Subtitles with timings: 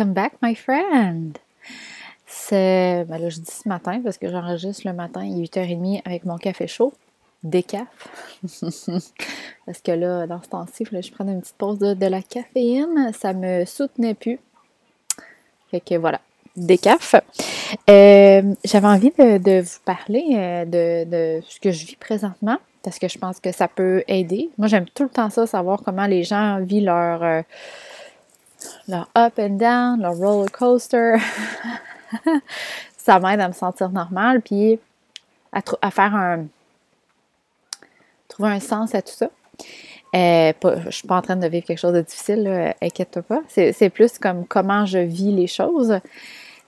[0.00, 1.36] Welcome back, my friend!
[2.26, 6.00] C'est, ben là, je dis ce matin parce que j'enregistre le matin, il est 8h30
[6.06, 6.94] avec mon café chaud,
[7.42, 7.86] décaf.
[9.66, 13.12] parce que là, dans ce temps-ci, je prenne une petite pause de, la caféine.
[13.12, 14.38] Ça me soutenait plus.
[15.70, 16.22] Fait que voilà,
[16.56, 17.16] décaf.
[17.90, 22.98] Euh, j'avais envie de, vous parler euh, de, de ce que je vis présentement parce
[22.98, 24.48] que je pense que ça peut aider.
[24.56, 27.22] Moi, j'aime tout le temps ça, savoir comment les gens vivent leur.
[27.22, 27.42] Euh,
[28.88, 31.16] leur up and down, leur roller coaster.
[32.96, 34.78] ça m'aide à me sentir normale, puis
[35.52, 36.46] à, faire un.
[38.28, 39.30] trouver un sens à tout ça.
[40.14, 40.52] Euh,
[40.86, 43.42] je suis pas en train de vivre quelque chose de difficile, inquiète-toi pas.
[43.48, 46.00] C'est plus comme comment je vis les choses.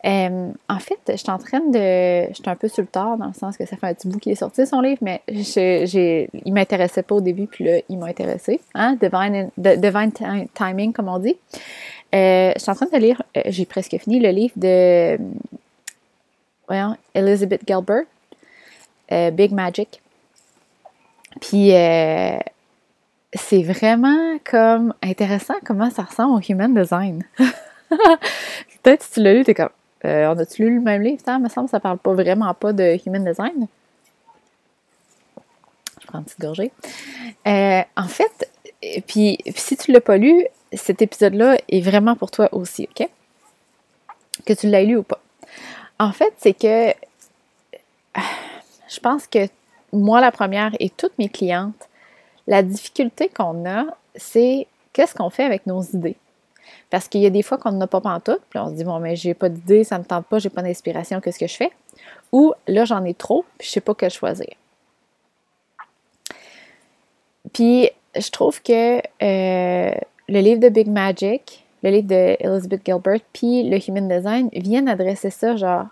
[0.04, 2.28] Euh, en fait, je suis en train de.
[2.28, 4.08] Je suis un peu sur le tard dans le sens que ça fait un petit
[4.08, 7.80] bout qu'il est sorti son livre, mais j'ai, il m'intéressait pas au début, puis là,
[7.88, 8.60] il m'a intéressé.
[8.74, 8.96] Hein?
[9.00, 10.10] Divine, divine
[10.54, 11.36] timing, comme on dit.
[12.14, 15.18] Euh, je suis en train de lire, euh, j'ai presque fini le livre de.
[16.66, 18.04] Voyons, Elizabeth Gilbert,
[19.32, 20.00] Big Magic.
[21.40, 21.70] Puis
[23.34, 27.24] c'est vraiment comme intéressant comment ça ressemble au human design.
[28.82, 29.68] Peut-être si tu l'as lu, t'es comme
[30.04, 31.20] on a-tu lu le même livre?
[31.24, 33.66] Ça me semble que ça parle pas vraiment pas de human design.
[36.00, 36.72] Je prends une petite gorgée.
[37.46, 38.50] Euh, en fait,
[39.06, 43.08] puis, si tu ne l'as pas lu, cet épisode-là est vraiment pour toi aussi, OK?
[44.44, 45.20] Que tu l'aies lu ou pas.
[45.98, 46.92] En fait, c'est que
[48.88, 49.46] je pense que
[49.92, 51.88] moi, la première et toutes mes clientes,
[52.46, 53.84] la difficulté qu'on a,
[54.16, 56.16] c'est qu'est-ce qu'on fait avec nos idées?
[56.90, 58.98] Parce qu'il y a des fois qu'on n'a pas pantoute, puis on se dit, bon,
[58.98, 61.72] mais j'ai pas d'idée, ça me tente pas, j'ai pas d'inspiration, qu'est-ce que je fais?
[62.32, 64.54] Ou là, j'en ai trop, puis je sais pas quel choisir.
[67.52, 69.94] Puis, je trouve que euh,
[70.28, 74.88] le livre de Big Magic, le livre de Elizabeth Gilbert, puis le Human Design viennent
[74.88, 75.86] adresser ça, genre,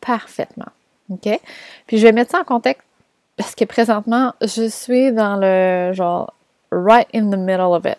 [0.00, 0.70] parfaitement.
[1.10, 1.40] OK?
[1.86, 2.86] Puis, je vais mettre ça en contexte
[3.36, 6.32] parce que présentement, je suis dans le genre
[6.70, 7.98] right in the middle of it.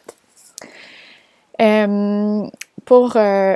[1.61, 2.47] Euh,
[2.85, 3.55] pour euh,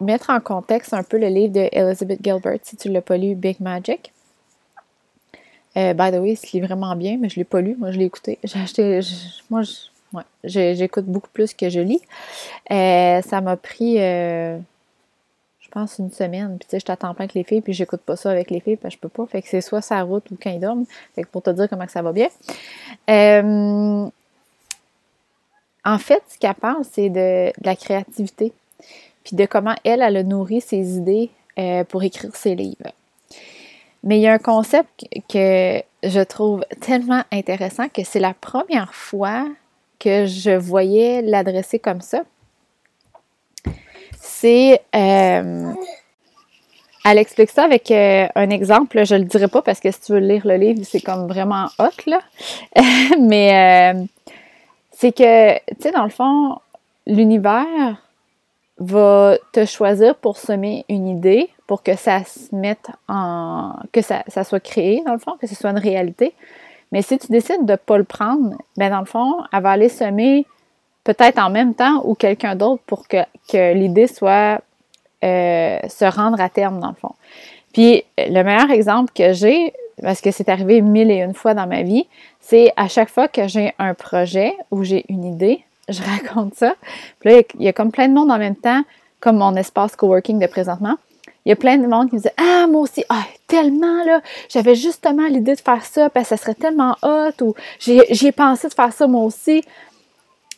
[0.00, 3.16] mettre en contexte un peu le livre de Elizabeth Gilbert, si tu ne l'as pas
[3.16, 4.12] lu, Big Magic.
[5.76, 7.76] Euh, by the way, il se lit vraiment bien, mais je ne l'ai pas lu.
[7.78, 8.38] Moi, je l'ai écouté.
[8.42, 9.00] J'ai acheté.
[9.50, 9.62] moi,
[10.44, 12.00] j'écoute beaucoup plus que je lis.
[12.70, 14.58] ça m'a pris, je
[15.70, 16.56] pense, une semaine.
[16.58, 18.60] Puis, tu sais, je t'attends pas avec les filles, puis j'écoute pas ça avec les
[18.60, 19.26] filles, puis je peux pas.
[19.26, 20.86] Fait que c'est soit sa route ou quand ils.
[21.14, 22.28] Fait que pour te dire comment ça va bien.
[25.86, 28.52] En fait, ce qu'elle parle, c'est de, la créativité,
[29.22, 31.30] puis de comment elle, elle a nourri ses idées
[31.60, 32.90] euh, pour écrire ses livres.
[34.02, 38.94] Mais il y a un concept que je trouve tellement intéressant que c'est la première
[38.94, 39.46] fois
[40.00, 42.22] que je voyais l'adresser comme ça.
[44.20, 44.82] C'est.
[44.94, 45.72] Euh,
[47.04, 49.06] elle explique ça avec euh, un exemple.
[49.06, 51.28] Je ne le dirai pas parce que si tu veux lire le livre, c'est comme
[51.28, 52.20] vraiment hot, là.
[53.20, 54.08] Mais
[54.98, 56.58] c'est que, tu sais, dans le fond,
[57.06, 58.02] l'univers
[58.78, 63.74] va te choisir pour semer une idée, pour que ça se mette en.
[63.92, 66.32] que ça, soit créé, dans le fond, que ce soit une réalité.
[66.92, 69.72] Mais si tu décides de ne pas le prendre, bien, dans le fond, elle va
[69.72, 70.46] aller semer
[71.04, 74.62] peut-être en même temps ou quelqu'un d'autre pour que, l'idée soit
[75.24, 77.14] euh, se rendre à terme, dans le fond.
[77.74, 81.66] Puis, le meilleur exemple que j'ai, parce que c'est arrivé mille et une fois dans
[81.66, 82.06] ma vie,
[82.40, 86.74] c'est à chaque fois que j'ai un projet ou j'ai une idée, je raconte ça.
[87.20, 88.82] Puis là, il y a comme plein de monde en même temps,
[89.20, 90.96] comme mon espace coworking de présentement.
[91.44, 94.20] Il y a plein de monde qui me dit Ah, moi aussi, ah, tellement là,
[94.48, 98.68] j'avais justement l'idée de faire ça, parce que ça serait tellement hot, ou j'ai pensé
[98.68, 99.62] de faire ça moi aussi.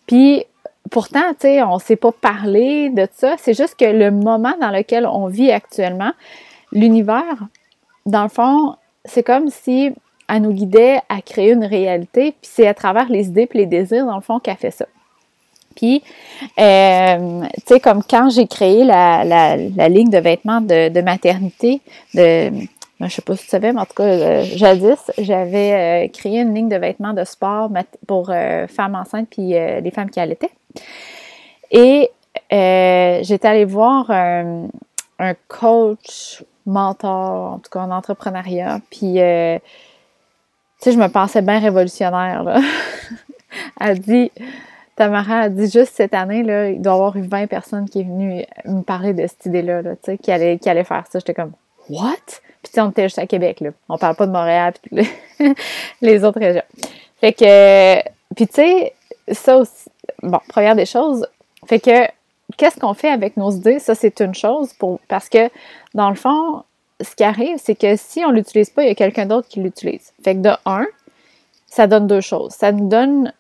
[0.06, 0.44] Puis
[0.90, 3.36] pourtant, tu sais, on ne sait pas parler de ça.
[3.38, 6.12] C'est juste que le moment dans lequel on vit actuellement,
[6.72, 7.36] l'univers,
[8.06, 8.76] dans le fond,
[9.08, 9.92] c'est comme si
[10.28, 13.66] elle nous guidait à créer une réalité, puis c'est à travers les idées et les
[13.66, 14.86] désirs, dans le fond, qu'elle fait ça.
[15.74, 16.02] Puis,
[16.58, 21.80] euh, tu sais, comme quand j'ai créé la, la, ligne de vêtements de, maternité,
[22.14, 22.50] de,
[22.98, 26.08] je ne sais pas si tu savais, mais en tout cas, euh, jadis, j'avais euh,
[26.08, 27.70] créé une ligne de vêtements de sport
[28.08, 30.50] pour femmes enceintes puis les femmes qui allaitaient.
[31.70, 32.10] Et
[32.50, 38.80] j'étais allée voir un coach mentor, en tout cas en entrepreneuriat.
[38.90, 42.44] Puis, euh, tu sais, je me pensais bien révolutionnaire.
[42.44, 42.60] Là.
[43.80, 44.30] elle dit,
[44.96, 48.00] Tamara a dit juste cette année, là, il doit y avoir eu 20 personnes qui
[48.00, 51.18] est venues me parler de cette idée-là, là, tu sais, qui allait, allait faire ça.
[51.18, 51.52] J'étais comme,
[51.88, 52.14] what?
[52.62, 53.70] Puis, tu sais, on était juste à Québec, là.
[53.88, 55.08] On parle pas de Montréal, puis
[56.00, 56.62] les autres régions.
[57.20, 58.00] Fait que,
[58.34, 58.92] puis, tu sais,
[59.32, 59.88] ça aussi,
[60.22, 61.26] bon, première des choses,
[61.66, 62.17] fait que
[62.56, 63.78] qu'est-ce qu'on fait avec nos idées?
[63.78, 64.72] Ça, c'est une chose
[65.08, 65.50] parce que,
[65.94, 66.62] dans le fond,
[67.00, 69.60] ce qui arrive, c'est que si on l'utilise pas, il y a quelqu'un d'autre qui
[69.60, 70.12] l'utilise.
[70.22, 70.86] Fait que de un,
[71.66, 72.52] ça donne deux choses.
[72.52, 73.32] Ça nous donne,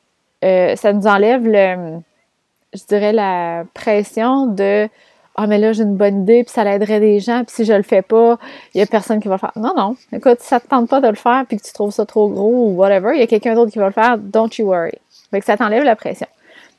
[0.44, 1.98] euh, ça nous enlève le,
[2.74, 4.88] je dirais, la pression de
[5.40, 7.72] ah, mais là, j'ai une bonne idée, puis ça l'aiderait des gens, puis si je
[7.72, 8.38] le fais pas,
[8.74, 9.52] il y a personne qui va le faire.
[9.54, 9.94] Non, non.
[10.12, 12.28] Écoute, si ça te tente pas de le faire, puis que tu trouves ça trop
[12.28, 14.98] gros ou whatever, il y a quelqu'un d'autre qui va le faire, don't you worry.
[15.30, 16.26] Fait que ça t'enlève la pression.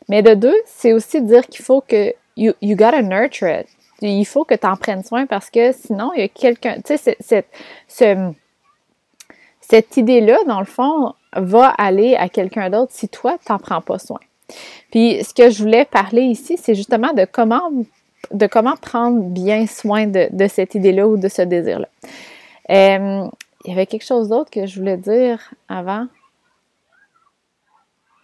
[0.09, 3.67] Mais de deux, c'est aussi dire qu'il faut que you, you gotta nurture it.
[4.01, 6.77] Il faut que tu en prennes soin parce que sinon, il y a quelqu'un.
[6.77, 7.47] Tu sais, cette,
[7.87, 8.35] cette,
[9.59, 13.81] cette idée-là, dans le fond, va aller à quelqu'un d'autre si toi, tu n'en prends
[13.81, 14.19] pas soin.
[14.91, 17.71] Puis, ce que je voulais parler ici, c'est justement de comment,
[18.31, 21.89] de comment prendre bien soin de, de cette idée-là ou de ce désir-là.
[22.69, 23.27] Euh,
[23.65, 26.07] il y avait quelque chose d'autre que je voulais dire avant.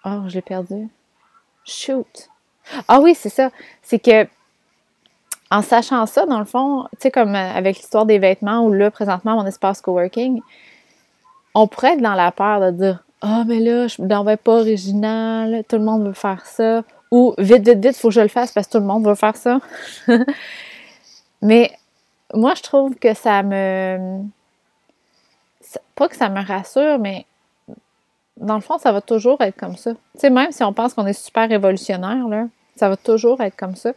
[0.05, 0.87] Oh, je l'ai perdu.
[1.65, 2.29] Shoot.
[2.87, 3.49] Ah oui, c'est ça.
[3.81, 4.27] C'est que
[5.51, 8.73] en sachant ça, dans le fond, tu sais, comme euh, avec l'histoire des vêtements ou
[8.73, 10.41] là, présentement, mon espace coworking,
[11.53, 14.59] on pourrait être dans la peur de dire Ah, mais là, je n'en vais pas
[14.59, 16.83] original, tout le monde veut faire ça.
[17.11, 19.15] Ou vite, vite, vite, faut que je le fasse parce que tout le monde veut
[19.15, 19.59] faire ça.
[21.41, 21.71] mais
[22.33, 24.21] moi, je trouve que ça me.
[25.95, 27.25] Pas que ça me rassure, mais
[28.37, 29.91] dans le fond, ça va toujours être comme ça.
[29.91, 32.25] Tu sais, même si on pense qu'on est super révolutionnaire,
[32.75, 33.93] ça va toujours être comme ça.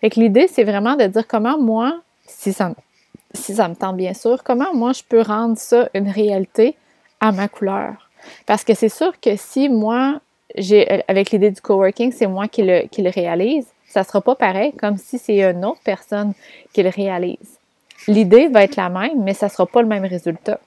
[0.00, 4.42] Fait que l'idée, c'est vraiment de dire comment moi, si ça, me tente bien sûr,
[4.42, 6.76] comment moi je peux rendre ça une réalité
[7.20, 8.08] à ma couleur.
[8.46, 10.20] Parce que c'est sûr que si moi,
[10.56, 14.36] j'ai avec l'idée du coworking, c'est moi qui le, qui le réalise, ça sera pas
[14.36, 16.32] pareil comme si c'est une autre personne
[16.72, 17.58] qui le réalise.
[18.06, 20.60] L'idée va être la même, mais ça sera pas le même résultat.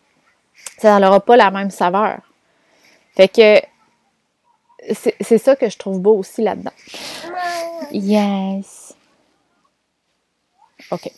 [0.77, 2.19] Ça n'aura pas la même saveur.
[3.15, 3.61] Fait que
[5.21, 6.71] c'est ça que je trouve beau aussi là-dedans.
[7.91, 8.95] Yes.
[10.91, 11.11] OK.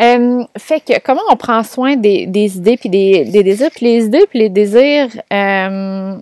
[0.00, 2.24] Euh, fait que comment on prend soin des,
[2.56, 6.18] idées puis des, désirs, puis les idées puis les désirs, euh,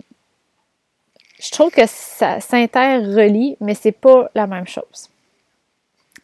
[1.41, 5.09] je trouve que ça s'interrelie, mais c'est pas la même chose.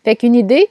[0.04, 0.68] Fait qu'une idée,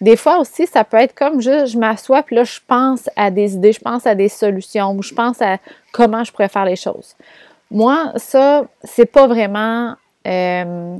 [0.00, 3.30] des fois aussi, ça peut être comme juste je m'assois puis là je pense à
[3.30, 5.58] des idées, je pense à des solutions ou je pense à
[5.92, 7.16] comment je pourrais faire les choses.
[7.70, 9.94] Moi, ça, c'est pas vraiment.
[10.26, 10.96] Euh,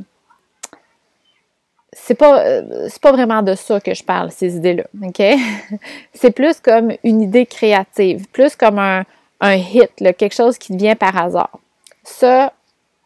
[1.92, 5.22] c'est pas, euh, pas vraiment de ça que je parle, ces idées-là, OK?
[6.12, 9.04] c'est plus comme une idée créative, plus comme un,
[9.40, 11.58] hit, quelque chose qui vient par hasard.
[12.04, 12.52] Ça,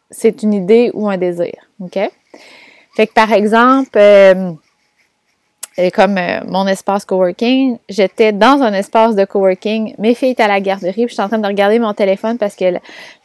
[0.09, 1.97] c'est une idée ou un désir, OK?
[2.95, 4.51] Fait que par exemple, euh,
[5.77, 9.95] et comme euh, mon espace coworking, j'étais dans un espace de coworking.
[9.99, 12.37] Mes filles étaient à la garderie, puis je suis en train de regarder mon téléphone
[12.37, 12.65] parce que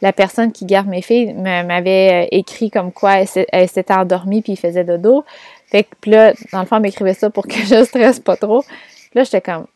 [0.01, 3.17] la, personne qui garde mes filles m'avait euh, écrit comme quoi
[3.51, 5.25] elle, s'était endormie puis il faisait dodo.
[5.69, 8.37] Fait que puis là, dans le fond, elle m'écrivait ça pour que je stresse pas
[8.37, 8.61] trop.
[8.61, 9.67] Puis là, j'étais comme,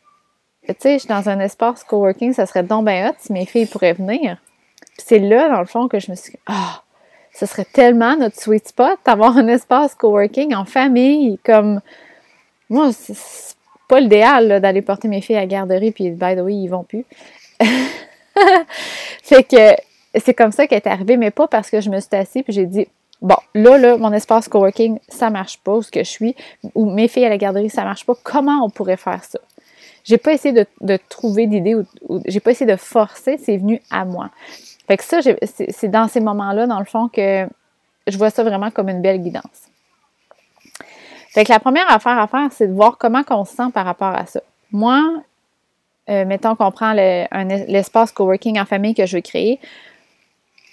[0.66, 3.44] tu sais, je suis dans un espace coworking, ça serait donc bien hot si mes
[3.44, 4.38] filles pourraient venir.
[4.96, 6.82] Puis c'est là, dans le fond, que je me suis dit, ah,
[7.34, 11.82] ce serait tellement notre sweet spot d'avoir un espace coworking en famille, comme
[12.72, 13.56] moi, c'est
[13.88, 16.84] pas l'idéal d'aller porter mes filles à la garderie, puis by the way, ils vont
[16.84, 17.04] plus.
[19.22, 19.76] fait que
[20.18, 22.52] c'est comme ça qu'elle est arrivée, mais pas parce que je me suis assise puis
[22.52, 22.88] j'ai dit
[23.20, 26.34] Bon, là, là, mon espace coworking, ça marche pas, où ce que je suis,
[26.74, 28.14] ou mes filles à la garderie, ça marche pas.
[28.20, 29.38] Comment on pourrait faire ça?
[30.02, 31.84] J'ai pas essayé de, trouver d'idées ou,
[32.26, 34.30] j'ai pas essayé de forcer, c'est venu à moi.
[34.88, 37.46] Fait que ça, c'est dans ces moments-là, dans le fond, que
[38.08, 39.70] je vois ça vraiment comme une belle guidance.
[41.32, 43.86] Fait que la première affaire à faire, c'est de voir comment on se sent par
[43.86, 44.40] rapport à ça.
[44.70, 45.00] Moi,
[46.10, 49.58] euh, mettons qu'on prend l'espace coworking en famille que je veux créer.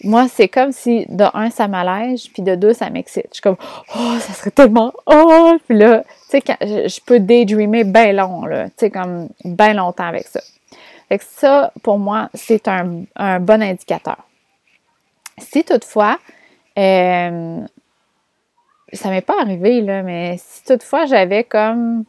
[0.03, 3.27] Moi, c'est comme si de un, ça m'allège, puis de deux, ça m'excite.
[3.29, 3.57] Je suis comme,
[3.95, 8.65] oh, ça serait tellement, oh, puis là, tu sais, je, peux daydreamer bien long, là,
[8.67, 10.41] tu sais, comme bien longtemps avec ça.
[11.09, 13.05] Fait que ça, pour moi, c'est un,
[13.39, 14.17] bon indicateur.
[15.37, 16.17] Si toutefois,
[16.77, 17.59] euh,
[18.93, 22.05] ça m'est pas arrivé, là, mais si toutefois j'avais comme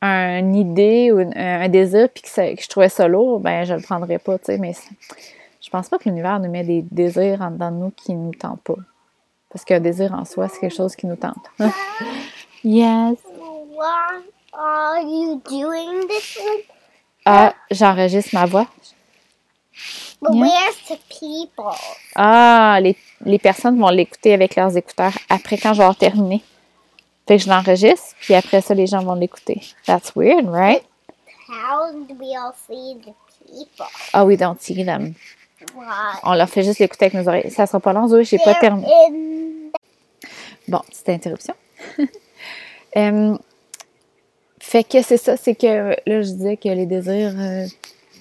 [0.00, 4.18] une idée ou un, désir puis que, je trouvais ça lourd, ben je le prendrais
[4.18, 4.72] pas, tu sais, mais
[5.60, 8.34] je pense pas que l'univers nous met des désirs en dedans de nous qui nous
[8.34, 8.74] tentent pas.
[9.50, 11.44] Parce qu'un désir en soi, c'est quelque chose qui nous tente.
[12.64, 13.18] yes.
[13.74, 14.22] What
[14.52, 16.38] are you doing this
[17.24, 18.66] Ah, j'enregistre ma voix.
[20.20, 21.74] But where's the people?
[22.14, 26.42] Ah, les, les personnes vont l'écouter avec leurs écouteurs après quand je vais avoir terminé.
[27.26, 29.62] Fait que je l'enregistre, puis après ça, les gens vont l'écouter.
[29.86, 30.82] That's weird, right?
[31.48, 33.14] How do we all see the
[33.46, 33.86] people?
[34.14, 35.14] Oh, we don't see them.
[36.24, 37.50] On leur fait juste l'écouter avec nos oreilles.
[37.50, 38.88] Ça sera pas long, Zoé, j'ai pas terminé.
[40.68, 41.54] Bon, petite interruption.
[42.94, 43.38] Euh,
[44.60, 47.64] fait que c'est ça, c'est que là, je disais que les désirs euh,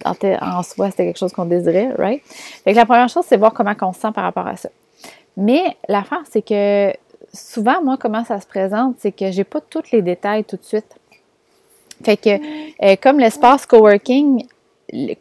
[0.06, 2.22] en, en, soi, c'était quelque chose qu'on désirait, right?
[2.64, 4.70] Fait que la première chose, c'est voir comment on se sent par rapport à ça.
[5.38, 6.94] Mais l'affaire, c'est que
[7.34, 10.64] souvent, moi, comment ça se présente, c'est que j'ai pas tous les détails tout de
[10.64, 10.96] suite.
[12.04, 12.30] Fait que,
[12.84, 14.46] euh, comme l'espace coworking,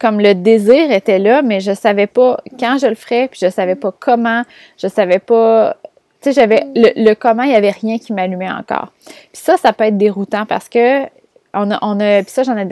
[0.00, 3.50] comme le désir était là, mais je savais pas quand je le ferais, puis je
[3.50, 4.42] savais pas comment,
[4.78, 5.76] je savais pas
[6.20, 8.92] tu sais, j'avais le, comment, il n'y avait rien qui m'allumait encore.
[9.06, 11.04] Puis ça, ça peut être déroutant parce que
[11.54, 12.68] on a, on a puis ça, j'en ai,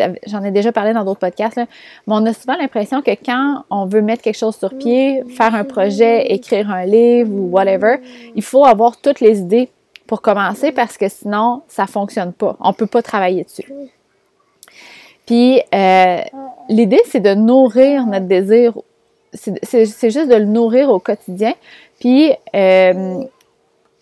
[0.47, 1.67] ai déjà parlé dans d'autres podcasts, mais
[2.07, 5.65] on a souvent l'impression que quand on veut mettre quelque chose sur pied, faire un
[5.65, 7.97] projet, écrire un livre ou whatever,
[8.35, 9.69] il faut avoir toutes les idées
[10.07, 12.57] pour commencer parce que sinon, ça fonctionne pas.
[12.61, 13.71] On peut pas travailler dessus.
[15.27, 16.21] Puis, euh,
[16.71, 18.73] l'idée, c'est de nourrir notre désir.
[19.35, 21.53] C'est juste de le nourrir au quotidien.
[22.01, 23.23] Puis, euh,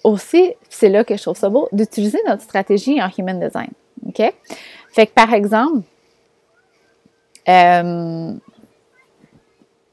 [0.04, 3.71] aussi, c'est là que je trouve ça beau, d'utiliser notre stratégie en human design.
[4.18, 4.32] OK?
[4.92, 5.82] Fait que par exemple,
[7.49, 8.32] euh,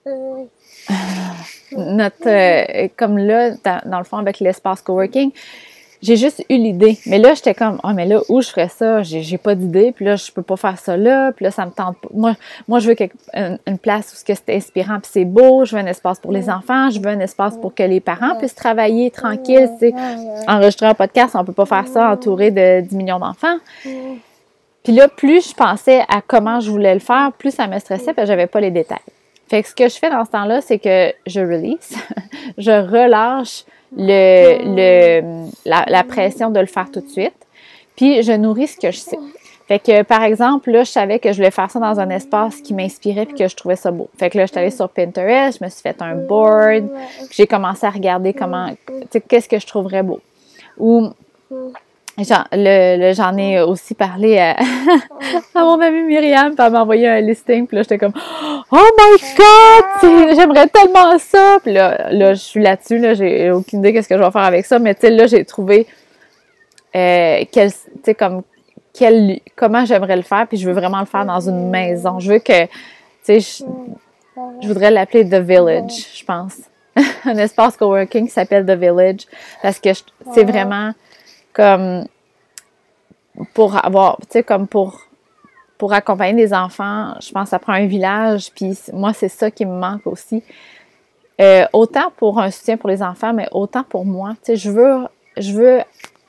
[1.72, 3.52] notre, euh, comme là,
[3.86, 5.32] dans, le fond, avec l'espace coworking,
[6.04, 7.00] j'ai juste eu l'idée.
[7.06, 9.04] Mais là, j'étais comme, oh, mais là, où je ferais ça?
[9.04, 9.94] J'ai pas d'idée.
[9.94, 11.32] Puis là, je peux pas faire ça là.
[11.32, 12.10] Puis là, ça me tente pas.
[12.14, 12.36] Moi,
[12.68, 12.96] moi je veux
[13.34, 15.64] une, place où c'est inspirant puis c'est beau.
[15.64, 16.90] Je veux un espace pour les enfants.
[16.90, 19.70] Je veux un espace pour que les parents puissent travailler tranquille.
[19.80, 19.94] Tu
[20.48, 23.58] enregistrer un podcast, on peut pas faire ça entouré de 10 millions d'enfants.
[24.84, 28.14] Puis là, plus je pensais à comment je voulais le faire, plus ça me stressait
[28.14, 28.98] parce que j'avais pas les détails.
[29.48, 31.96] Fait que ce que je fais dans ce temps-là, c'est que je release,
[32.58, 33.64] je relâche
[33.98, 37.36] le, le, la, pression de le faire tout de suite.
[37.96, 39.20] Puis je nourris ce que je sais.
[39.68, 42.58] Fait que, par exemple, là, je savais que je voulais faire ça dans un espace
[42.58, 44.10] qui m'inspirait puis que je trouvais ça beau.
[44.18, 46.90] Fait que là, je suis allée sur Pinterest, je me suis fait un board,
[47.32, 50.20] j'ai commencé à regarder comment, tu sais, qu'est-ce que je trouverais beau.
[50.78, 51.12] Ou
[52.18, 54.56] J'en ai aussi parlé à,
[55.56, 58.14] mon amie Myriam, puis elle m'a envoyé un listing, puis là, j'étais comme
[58.72, 60.36] «Oh my God!
[60.36, 64.16] J'aimerais tellement ça!» Puis là, là, je suis là-dessus, là, j'ai aucune idée qu'est-ce que
[64.16, 65.88] je vais faire avec ça, mais tu sais, là, j'ai trouvé
[66.96, 67.72] euh, quel,
[68.16, 68.44] comme,
[68.94, 72.20] quel, comment j'aimerais le faire, puis je veux vraiment le faire dans une maison.
[72.20, 72.70] Je veux que, tu
[73.24, 73.64] sais, je,
[74.62, 76.58] je voudrais l'appeler The Village, je pense.
[77.26, 79.22] un espace coworking qui s'appelle The Village,
[79.64, 79.90] parce que
[80.36, 80.92] c'est vraiment
[81.54, 82.06] comme
[83.54, 85.00] pour avoir, tu sais, comme pour,
[85.78, 89.50] pour accompagner des enfants, je pense que ça prend un village, puis moi, c'est ça
[89.52, 90.44] qui me manque aussi.
[91.42, 94.32] Euh, autant pour un soutien pour les enfants, mais autant pour moi.
[94.32, 95.08] Tu sais, je veux,
[95.38, 95.80] je veux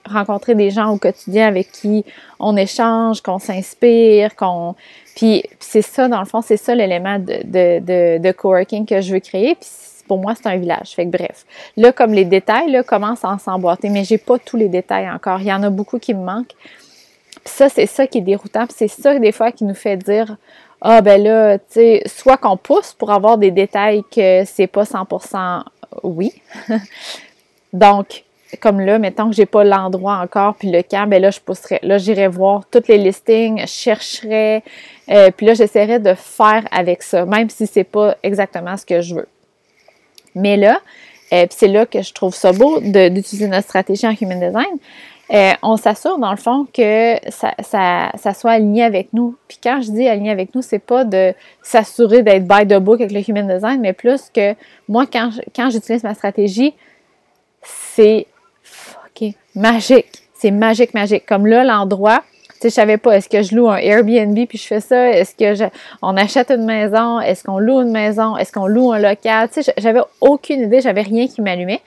[0.07, 2.04] rencontrer des gens au quotidien avec qui
[2.38, 4.75] on échange, qu'on s'inspire, qu'on...
[5.14, 9.14] Puis, c'est ça, dans le fond, c'est ça l'élément de, de, de, coworking que je
[9.14, 9.54] veux créer.
[9.54, 9.69] Puis
[10.06, 10.90] pour moi, c'est un village.
[10.94, 11.46] Fait que bref.
[11.76, 15.40] Là, comme les détails, là, commencent à s'emboîter, mais j'ai pas tous les détails encore.
[15.40, 16.54] Il y en a beaucoup qui me manquent.
[17.44, 18.66] ça, c'est ça qui est déroutant.
[18.75, 20.37] c'est ça, des fois, qui nous fait dire
[20.80, 24.84] Ah, ben là, tu sais, soit qu'on pousse pour avoir des détails que c'est pas
[24.84, 25.62] 100%
[26.02, 26.32] oui.
[27.73, 28.25] Donc,
[28.61, 31.80] comme là, mettons que j'ai pas l'endroit encore, puis le camp, ben là, je pousserais.
[31.82, 34.62] Là, j'irai voir tous les listings, je chercherais,
[35.11, 39.00] euh, puis là, j'essaierai de faire avec ça, même si c'est pas exactement ce que
[39.00, 39.28] je veux.
[40.35, 40.81] Mais là,
[41.33, 44.79] euh, c'est là que je trouve ça beau d'utiliser notre stratégie en Human Design.
[45.33, 49.37] Euh, on s'assure dans le fond que ça, soit aligné avec nous.
[49.49, 53.00] Puis quand je dis aligné avec nous, c'est pas de s'assurer d'être by the book
[53.00, 54.55] avec le Human Design, mais plus que
[54.87, 56.75] moi, quand j'utilise ma stratégie,
[57.62, 58.26] c'est
[59.55, 60.23] magique.
[60.35, 61.25] C'est magique, magique.
[61.26, 62.23] Comme là, l'endroit,
[62.64, 65.11] sais, je savais pas, est-ce que je loue un Airbnb puis je fais ça?
[65.11, 65.64] Est-ce que je,
[66.02, 67.21] on achète une maison?
[67.21, 68.37] Est-ce qu'on loue une maison?
[68.37, 69.49] Est-ce qu'on loue un local?
[69.50, 71.80] Tu sais, j'avais aucune idée, j'avais rien qui m'allumait.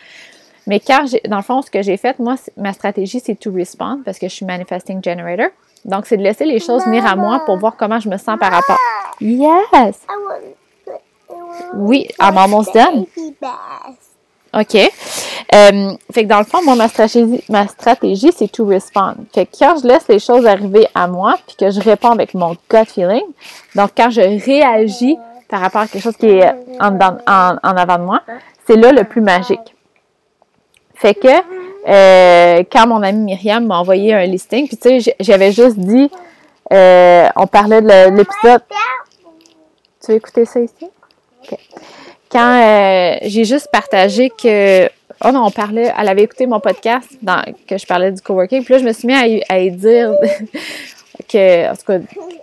[0.67, 3.51] Mais car j'ai, dans le fond, ce que j'ai fait, moi, ma stratégie, c'est to
[3.51, 5.47] respond parce que je suis manifesting generator.
[5.85, 8.37] Donc, c'est de laisser les choses venir à moi pour voir comment je me sens
[8.37, 8.77] par rapport.
[9.21, 10.05] Yes!
[11.73, 13.05] Oui, I'm almost done.
[14.53, 14.75] OK.
[14.75, 19.15] Euh, fait que dans le fond, moi, ma stratégie, ma stratégie, c'est to respond.
[19.33, 22.33] Fait que quand je laisse les choses arriver à moi, puis que je réponds avec
[22.33, 23.25] mon gut feeling,
[23.75, 26.49] donc quand je réagis par rapport à quelque chose qui est
[26.79, 28.21] en, avant de moi,
[28.67, 29.75] c'est là le plus magique.
[30.95, 35.51] Fait que euh, quand mon amie Myriam m'a envoyé un listing, puis tu sais, j'avais
[35.51, 36.09] juste dit,
[36.73, 38.61] euh, on parlait de l'épisode.
[40.03, 40.89] Tu veux écouter ça ici?
[41.43, 41.57] OK
[42.31, 44.85] quand euh, j'ai juste partagé que
[45.25, 47.09] oh non, on parlait, elle avait écouté mon podcast
[47.67, 50.11] que je parlais du coworking, puis là je me suis mis à, à y dire
[51.29, 51.99] que en tout cas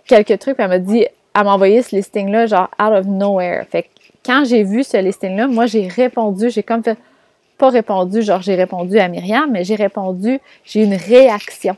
[0.06, 3.64] quelques trucs, puis elle m'a dit m'a envoyé ce listing là genre out of nowhere.
[3.70, 3.88] Fait que
[4.24, 6.98] quand j'ai vu ce listing là, moi j'ai répondu, j'ai comme fait
[7.58, 11.76] pas répondu genre j'ai répondu à Myriam, mais j'ai répondu, j'ai une réaction.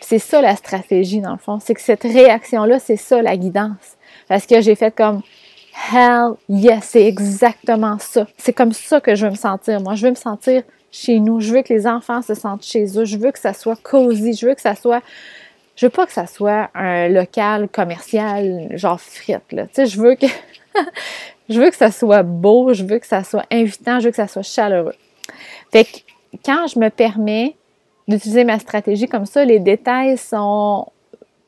[0.00, 1.58] c'est ça la stratégie, dans le fond.
[1.60, 3.96] C'est que cette réaction-là, c'est ça la guidance.
[4.28, 5.22] Parce que j'ai fait comme
[5.92, 8.26] Hell yes, c'est exactement ça.
[8.38, 9.80] C'est comme ça que je veux me sentir.
[9.80, 11.40] Moi, je veux me sentir chez nous.
[11.40, 13.04] Je veux que les enfants se sentent chez eux.
[13.04, 14.32] Je veux que ça soit cosy.
[14.32, 15.02] Je veux que ça soit.
[15.76, 19.66] Je veux pas que ça soit un local commercial, genre frites, là.
[19.66, 20.26] Tu sais, je veux que.
[21.48, 22.72] je veux que ça soit beau.
[22.72, 24.00] Je veux que ça soit invitant.
[24.00, 24.94] Je veux que ça soit chaleureux.
[25.72, 25.98] Fait que
[26.44, 27.56] quand je me permets
[28.08, 30.86] d'utiliser ma stratégie comme ça, les détails sont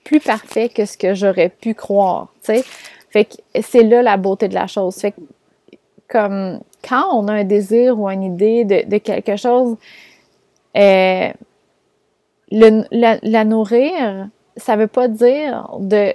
[0.05, 2.29] plus parfaits que ce que j'aurais pu croire.
[2.45, 2.65] Tu sais,
[3.17, 4.97] fait que c'est là la beauté de la chose.
[4.97, 5.21] Fait que,
[6.07, 9.79] comme quand on a un désir ou une idée de, quelque chose,
[10.77, 11.33] euh,
[12.51, 16.13] la, nourrir, ça veut pas dire de,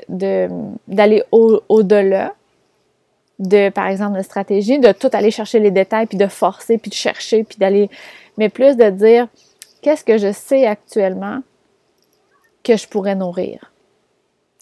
[0.88, 2.36] d'aller au-delà
[3.40, 6.90] de, par exemple, de stratégie, de tout aller chercher les détails, puis de forcer, puis
[6.90, 7.90] de chercher, puis d'aller,
[8.38, 9.28] mais plus de dire
[9.82, 11.40] qu'est-ce que je sais actuellement
[12.64, 13.71] que je pourrais nourrir?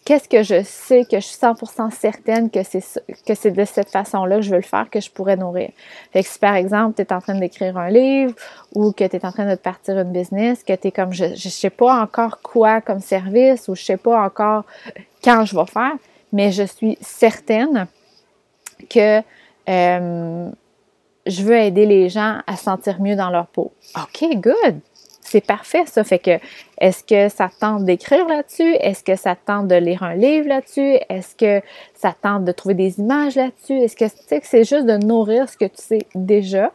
[0.09, 4.41] Qu'est-ce que je sais, que je suis 100% certaine que c'est, de cette façon-là que
[4.41, 5.69] je veux le faire, que je pourrais nourrir.
[6.11, 8.33] Fait que si par exemple, tu es en train d'écrire un livre
[8.73, 11.25] ou que tu es en train de partir une business, que tu es comme, je
[11.25, 14.63] ne sais pas encore quoi comme service ou je sais pas encore
[15.23, 15.93] quand je vais faire,
[16.33, 17.85] mais je suis certaine
[18.89, 19.21] que
[19.69, 20.49] euh,
[21.27, 23.71] je veux aider les gens à se sentir mieux dans leur peau.
[23.95, 24.79] OK, good
[25.29, 26.03] c'est parfait, ça.
[26.03, 26.39] Fait que,
[26.79, 28.75] est-ce que ça tente d'écrire là-dessus?
[28.79, 30.97] Est-ce que ça tente de lire un livre là-dessus?
[31.09, 33.73] Est-ce que ça tente de trouver des images là-dessus?
[33.73, 36.71] Est-ce que, tu sais, c'est juste de nourrir ce que tu sais déjà?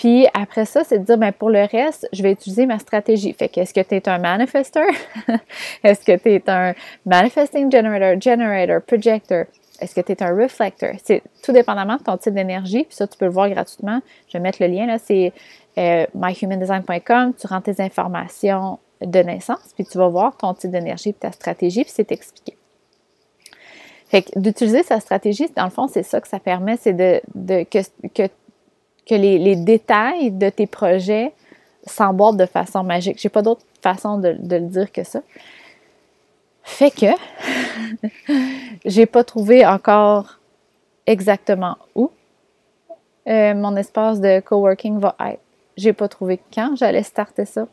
[0.00, 3.34] Puis après ça, c'est de dire, ben pour le reste, je vais utiliser ma stratégie.
[3.34, 4.90] Fait que, est-ce que tu es un manifesteur?
[5.84, 6.72] est-ce que tu es un
[7.04, 9.44] manifesting generator, generator, projector?
[9.80, 10.90] Est-ce que tu es un reflector?
[11.04, 12.84] C'est tout dépendamment de ton type d'énergie.
[12.84, 14.00] Puis ça, tu peux le voir gratuitement.
[14.28, 14.98] Je vais mettre le lien là.
[14.98, 15.32] C'est
[15.78, 21.12] euh, myhumandesign.com, tu rentres tes informations de naissance, puis tu vas voir ton type d'énergie,
[21.12, 22.56] puis ta stratégie, puis c'est expliqué.
[24.08, 27.20] Fait que d'utiliser sa stratégie, dans le fond, c'est ça que ça permet, c'est de,
[27.64, 31.32] que, les, détails de tes projets
[31.86, 33.18] s'emboîtent de façon magique.
[33.20, 35.22] J'ai pas d'autre façon de, le dire que ça.
[36.70, 37.06] Fait que
[38.86, 40.38] j'ai pas trouvé encore
[41.04, 42.10] exactement où
[43.28, 45.42] euh, mon espace de coworking va être.
[45.76, 47.66] J'ai pas trouvé quand j'allais starter ça.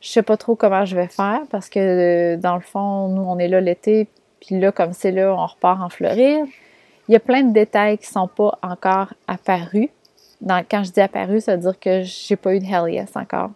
[0.00, 3.22] Je sais pas trop comment je vais faire parce que euh, dans le fond, nous,
[3.22, 4.06] on est là l'été,
[4.40, 6.44] puis là, comme c'est là, on repart en Floride.
[7.08, 9.88] Il y a plein de détails qui sont pas encore apparus.
[10.46, 13.50] quand je dis apparus, ça veut dire que j'ai pas eu de hell yes encore.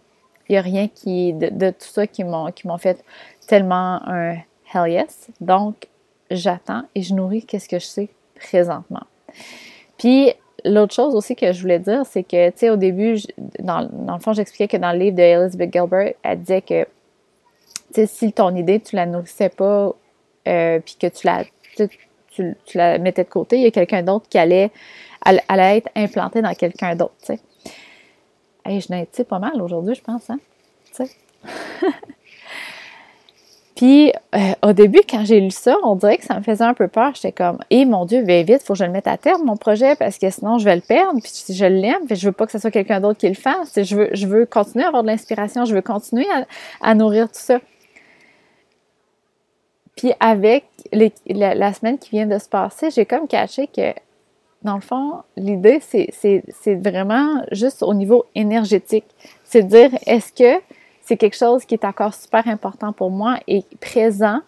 [0.49, 3.01] Il n'y a rien qui, de, de tout ça qui m'ont, qui m'ont fait
[3.47, 4.35] tellement un
[4.73, 5.27] hell yes.
[5.39, 5.87] Donc,
[6.29, 9.03] j'attends et je nourris qu'est-ce que je sais présentement.
[9.97, 13.17] Puis, L'autre chose aussi que je voulais dire, c'est que, tu sais, au début,
[13.59, 17.93] dans, le fond, j'expliquais que dans le livre de Elizabeth Gilbert, elle disait que, tu
[17.93, 19.95] sais, si ton idée, tu la nourrissais pas,
[20.47, 21.43] euh, puis que tu la,
[22.31, 24.71] tu, la mettais de côté, il y a quelqu'un d'autre qui allait,
[25.23, 27.39] allait être implanté dans quelqu'un d'autre, tu sais.
[28.63, 30.39] Hey, je n'ai pas mal aujourd'hui, je pense, hein?
[30.93, 31.09] Tu sais.
[33.81, 36.75] Puis euh, au début, quand j'ai lu ça, on dirait que ça me faisait un
[36.75, 37.13] peu peur.
[37.15, 39.57] J'étais comme, eh mon Dieu, vite, vite, faut que je le mette à terme, mon
[39.57, 41.19] projet, parce que sinon je vais le perdre.
[41.19, 43.81] Puis je l'aime, je veux pas que ce soit quelqu'un d'autre qui le fasse.
[43.81, 46.27] Je veux, je veux continuer à avoir de l'inspiration, je veux continuer
[46.79, 47.57] à, nourrir tout ça.
[49.95, 50.65] Puis avec
[51.25, 53.95] la, semaine qui vient de se passer, j'ai comme caché que,
[54.61, 59.05] dans le fond, l'idée, c'est vraiment juste au niveau énergétique.
[59.43, 60.61] C'est de dire, est-ce que
[61.11, 64.39] c'est quelque chose qui est encore super important pour moi et présent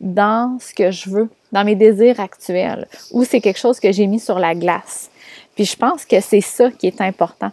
[0.00, 4.08] dans ce que je veux, dans mes désirs actuels, ou c'est quelque chose que j'ai
[4.08, 5.12] mis sur la glace.
[5.54, 7.52] Puis je pense que c'est ça qui est important.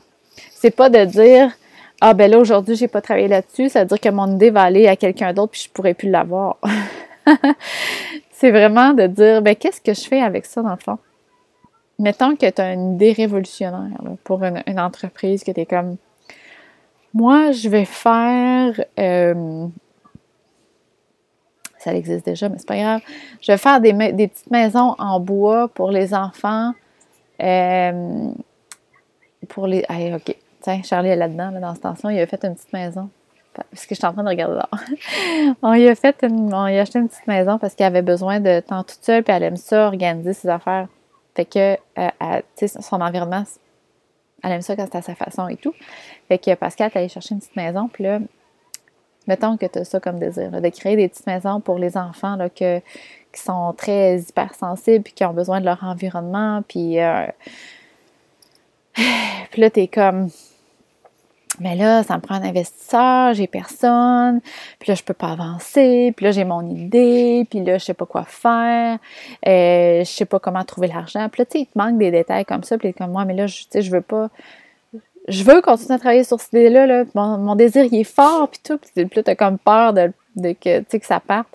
[0.55, 1.51] C'est pas de dire
[2.01, 4.63] ah ben là aujourd'hui j'ai pas travaillé là-dessus, ça veut dire que mon idée va
[4.63, 6.57] aller à quelqu'un d'autre puis je pourrais plus l'avoir.
[8.31, 10.97] c'est vraiment de dire ben qu'est-ce que je fais avec ça dans le fond.
[11.99, 15.97] Mettons que tu as une idée révolutionnaire pour une, une entreprise que tu es comme
[17.13, 18.83] moi, je vais faire.
[18.99, 19.67] Euh,
[21.77, 23.01] ça existe déjà, mais c'est pas grave.
[23.41, 26.73] Je vais faire des, petites maisons en bois pour les enfants.
[27.41, 28.31] Euh,
[29.47, 29.85] pour les.
[29.87, 30.35] Ah, OK.
[30.61, 32.09] Tiens, Charlie est là-dedans, là, dans cette tension.
[32.09, 33.09] Il a fait une petite maison.
[33.53, 34.69] Parce que je suis en train de regarder là.
[35.61, 38.39] on lui a fait une, on a acheté une petite maison parce qu'il avait besoin
[38.39, 40.87] de temps toute seule, puis elle aime ça, organiser ses affaires.
[41.35, 43.43] Fait que, euh, son environnement
[44.43, 45.73] elle aime ça quand c'est à sa façon et tout.
[46.27, 48.19] Fait que Pascal, t'es allé chercher une petite maison, puis là,
[49.27, 52.35] mettons que tu as ça comme désir, de créer des petites maisons pour les enfants
[52.35, 52.81] là, qui
[53.33, 56.63] sont très hypersensibles puis qui ont besoin de leur environnement.
[56.67, 57.27] Puis, euh,
[59.51, 60.29] puis là, tu es comme.
[61.59, 64.39] Mais là, ça me prend un investisseur, j'ai personne,
[64.79, 67.93] puis là, je peux pas avancer, puis là, j'ai mon idée, puis là, je sais
[67.93, 68.97] pas quoi faire,
[69.47, 71.27] euh, je sais pas comment trouver l'argent.
[71.29, 73.33] Puis là, tu sais, il te manque des détails comme ça, puis comme moi, mais
[73.33, 74.29] là, je, tu sais, je veux pas...
[75.27, 77.03] Je veux continuer à travailler sur cette idée-là, là.
[77.13, 80.79] Mon, désir, il est fort, puis tout, puis là, t'as comme peur de, de que,
[80.79, 81.47] tu sais, que ça parte.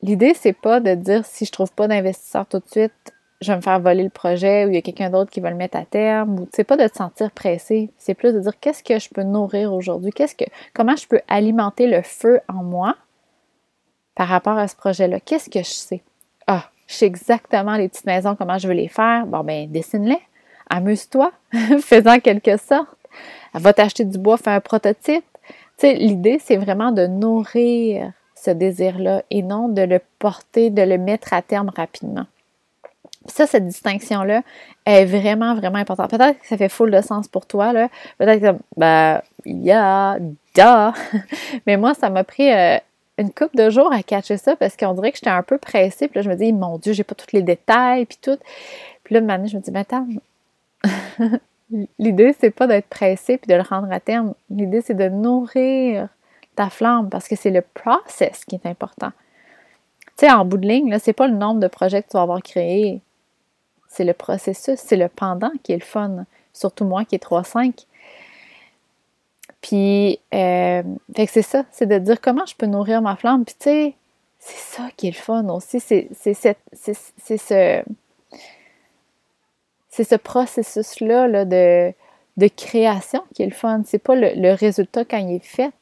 [0.00, 3.11] L'idée, c'est pas de dire si je trouve pas d'investisseur tout de suite,
[3.42, 5.50] je vais me faire voler le projet ou il y a quelqu'un d'autre qui va
[5.50, 6.40] le mettre à terme.
[6.40, 9.22] Ou c'est pas de te sentir pressé, c'est plus de dire qu'est-ce que je peux
[9.22, 12.96] nourrir aujourd'hui, qu'est-ce que comment je peux alimenter le feu en moi
[14.14, 15.20] par rapport à ce projet-là?
[15.20, 16.02] Qu'est-ce que je sais?
[16.46, 19.26] Ah, je sais exactement les petites maisons, comment je veux les faire.
[19.26, 20.20] Bon, ben, dessine-les.
[20.70, 21.32] Amuse-toi.
[21.80, 22.96] Fais-en quelque sorte.
[23.54, 25.24] Va t'acheter du bois, fais un prototype.
[25.78, 30.82] Tu sais, l'idée, c'est vraiment de nourrir ce désir-là et non de le porter, de
[30.82, 32.26] le mettre à terme rapidement
[33.26, 34.42] ça, cette distinction-là
[34.84, 36.10] est vraiment, vraiment importante.
[36.10, 37.88] Peut-être que ça fait full de sens pour toi, là.
[38.18, 40.18] Peut-être que, ben, yeah,
[40.54, 40.92] da!
[41.66, 42.78] Mais moi, ça m'a pris euh,
[43.18, 46.08] une couple de jours à catcher ça parce qu'on dirait que j'étais un peu pressée.
[46.08, 48.38] Puis là, je me dis, mon Dieu, j'ai pas tous les détails, puis tout.
[49.04, 50.06] Puis là, maintenant, je me dis, mais attends,
[51.98, 54.34] l'idée, c'est pas d'être pressée puis de le rendre à terme.
[54.50, 56.08] L'idée, c'est de nourrir
[56.56, 59.12] ta flamme parce que c'est le process qui est important.
[60.18, 62.16] Tu sais, en bout de ligne, là, c'est pas le nombre de projets que tu
[62.16, 63.00] vas avoir créés
[63.92, 66.24] c'est le processus, c'est le pendant qui est le fun.
[66.54, 67.86] Surtout moi qui est 3-5.
[69.60, 70.82] Puis, euh,
[71.28, 73.44] c'est ça, c'est de dire comment je peux nourrir ma flamme.
[73.44, 73.94] Puis, tu sais,
[74.38, 75.78] c'est ça qui est le fun aussi.
[75.78, 76.08] C'est
[79.90, 81.92] ce, processus-là là, de,
[82.56, 83.82] création qui est le fun.
[83.84, 85.72] C'est pas le, résultat quand il est fait.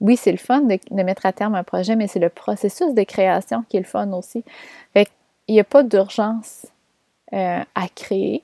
[0.00, 2.94] Oui, c'est le fun de, de, mettre à terme un projet, mais c'est le processus
[2.94, 4.42] de création qui est le fun aussi.
[4.94, 5.04] Fait
[5.46, 6.66] qu'il n'y a pas d'urgence.
[7.32, 8.42] Euh, à créer,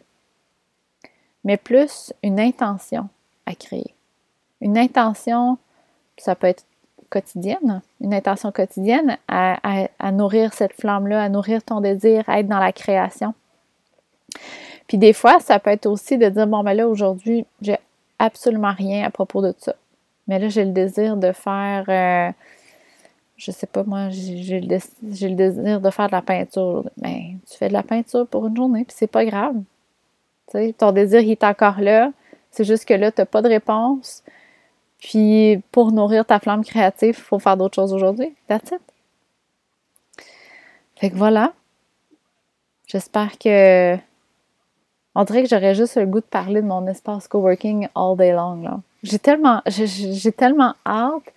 [1.43, 3.09] mais plus une intention
[3.45, 3.93] à créer.
[4.61, 5.59] Une intention,
[6.19, 6.65] ça peut être
[7.11, 12.61] quotidienne, une intention quotidienne à, nourrir cette flamme-là, à nourrir ton désir, à être dans
[12.61, 13.35] la création.
[14.87, 17.79] Puis des fois, ça peut être aussi de dire, bon, ben là, aujourd'hui, j'ai
[18.21, 19.75] absolument rien à propos de ça.
[20.29, 22.31] Mais là, j'ai le désir de faire euh,
[23.37, 26.85] je sais pas, moi, j'ai le, désir de faire de la peinture.
[27.03, 29.57] Mais ben, tu fais de la peinture pour une journée, puis c'est pas grave.
[30.49, 32.13] Tu sais, ton désir, il est encore là.
[32.51, 34.23] C'est juste que là, tu n'as pas de réponse.
[34.99, 38.35] Puis, pour nourrir ta flamme créative, il faut faire d'autres choses aujourd'hui.
[38.49, 38.81] That's it.
[40.97, 41.53] Fait que voilà.
[42.87, 43.97] J'espère que.
[45.15, 48.33] On dirait que j'aurais juste le goût de parler de mon espace coworking all day
[48.33, 48.83] long.
[49.03, 51.33] J'ai tellement, j'ai tellement hâte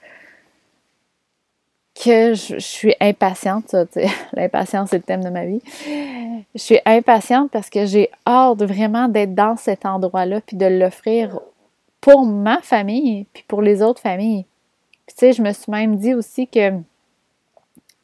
[2.02, 3.76] que je, suis impatiente,
[4.34, 5.62] l'impatience c'est le thème de ma vie.
[6.56, 11.40] Je suis impatiente parce que j'ai hâte vraiment d'être dans cet endroit-là puis de l'offrir
[12.02, 14.46] pour ma famille puis pour les autres familles.
[15.06, 16.72] Puis tu sais, je me suis même dit aussi que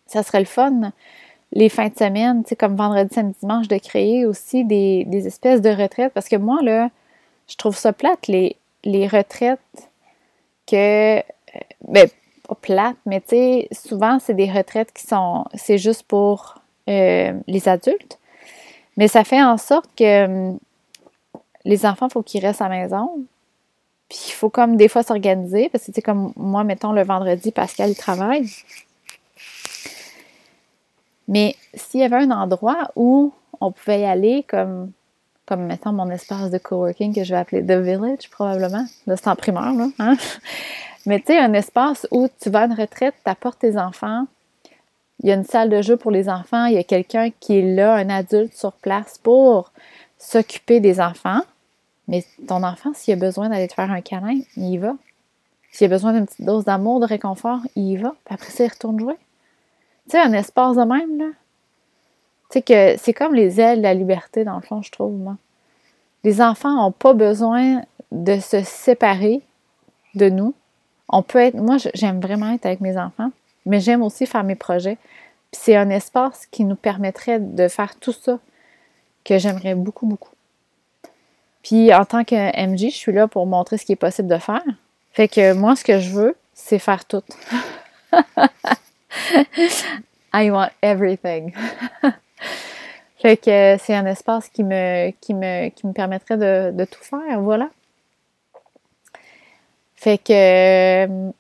[0.08, 0.92] ça serait le fun
[1.56, 5.62] les fins de semaine, tu sais, comme vendredi, samedi, dimanche, de créer aussi des, espèces
[5.62, 6.90] de retraites parce que moi, là,
[7.48, 9.60] je trouve ça plate, les, les retraites
[10.68, 11.20] que.
[11.20, 11.22] Euh,
[11.88, 12.08] ben,
[12.46, 16.56] pas plate, mais tu sais, souvent, c'est des retraites qui sont, c'est juste pour
[16.90, 18.20] euh, les adultes.
[18.98, 20.60] Mais ça fait en sorte que hum,
[21.66, 23.10] les enfants, il faut qu'ils restent à la maison.
[24.10, 27.52] Puis il faut comme des fois s'organiser, parce que c'est comme moi, mettons, le vendredi,
[27.52, 28.48] Pascal, il travaille.
[31.28, 34.92] Mais s'il y avait un endroit où on pouvait y aller, comme,
[35.48, 39.74] comme mettons mon espace de coworking que je vais appeler The Village, probablement, là primaire,
[39.74, 40.18] là, hein?
[41.06, 44.26] Mais tu sais, un espace où tu vas à une retraite, tu apportes tes enfants,
[45.22, 47.60] il y a une salle de jeu pour les enfants, il y a quelqu'un qui
[47.60, 49.72] est là, un adulte sur place pour
[50.18, 51.42] s'occuper des enfants.
[52.08, 54.96] Mais ton enfant, s'il a besoin d'aller te faire un câlin, il y va.
[55.72, 58.14] S'il a besoin d'une petite dose d'amour, de réconfort, il y va.
[58.26, 59.18] Puis après ça, il retourne jouer.
[60.06, 61.30] Tu sais, un espace de même, là.
[62.52, 65.14] Tu sais que c'est comme les ailes de la liberté, dans le fond, je trouve,
[65.14, 65.38] moi.
[66.24, 69.42] Les enfants n'ont pas besoin de se séparer
[70.14, 70.54] de nous
[71.10, 73.32] on peut être, moi j'aime vraiment être avec mes enfants,
[73.66, 74.98] mais j'aime aussi faire mes projets.
[75.52, 78.40] Puis c'est un espace qui nous permettrait de faire tout ça
[79.24, 80.32] que j'aimerais beaucoup, beaucoup.
[81.64, 84.38] Puis en tant que MJ, je suis là pour montrer ce qui est possible de
[84.38, 84.64] faire.
[85.14, 87.24] Fait que moi, ce que je veux, c'est faire tout.
[90.34, 91.54] I want everything.
[93.18, 97.04] fait que c'est un espace qui me, qui me, qui me permettrait de, de tout
[97.04, 97.42] faire.
[97.42, 97.70] Voilà.
[100.06, 101.32] Fait que euh,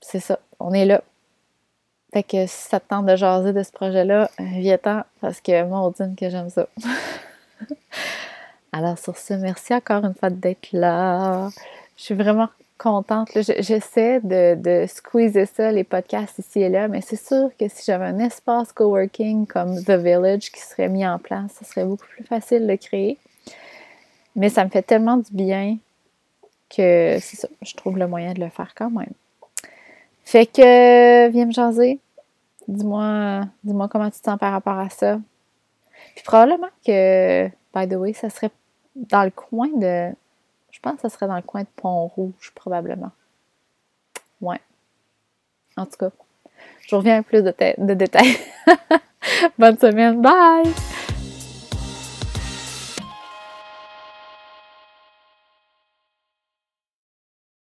[0.00, 1.02] c'est ça, on est là.
[2.10, 5.92] Fait que si ça te tente de jaser de ce projet-là, viens-t'en parce que moi,
[6.00, 6.68] dit que j'aime ça.
[8.72, 11.50] Alors sur ce, merci encore une fois d'être là.
[11.98, 13.28] je suis vraiment contente.
[13.34, 17.84] J'essaie de, de squeezer ça, les podcasts ici et là, mais c'est sûr que si
[17.84, 22.06] j'avais un espace coworking comme The Village qui serait mis en place, ce serait beaucoup
[22.06, 23.18] plus facile de créer.
[24.34, 25.76] Mais ça me fait tellement du bien
[26.74, 29.12] que c'est ça, je trouve le moyen de le faire quand même.
[30.24, 31.98] Fait que viens me jaser.
[32.68, 35.18] Dis-moi dis-moi comment tu te sens par rapport à ça.
[36.14, 38.50] Puis probablement que, by the way, ça serait
[38.94, 40.12] dans le coin de.
[40.70, 43.10] Je pense que ça serait dans le coin de Pont-Rouge, probablement.
[44.40, 44.60] Ouais.
[45.76, 46.10] En tout cas,
[46.88, 48.36] je reviens avec plus de, de détails.
[49.58, 50.20] Bonne semaine.
[50.20, 51.01] Bye!